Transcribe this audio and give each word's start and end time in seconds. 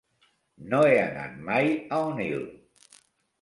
No 0.71 0.79
he 0.91 0.95
anat 1.01 1.35
mai 1.51 1.69
a 1.75 2.01
Onil. 2.07 2.43